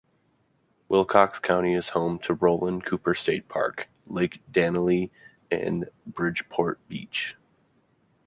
Wilcox 0.89 1.37
County 1.37 1.75
is 1.75 1.89
home 1.89 2.17
to 2.23 2.33
Roland 2.33 2.87
Cooper 2.87 3.13
State 3.13 3.47
Park, 3.47 3.87
Lake 4.07 4.41
Dannelly, 4.51 5.11
and 5.51 5.87
Bridgeport 6.07 6.79
Beach. 6.89 7.35